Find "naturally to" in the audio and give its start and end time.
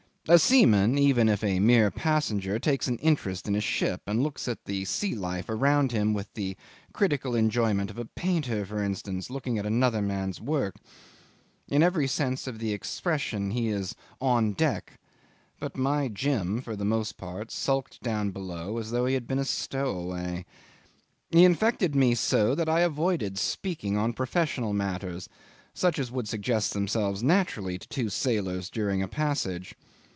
27.23-27.87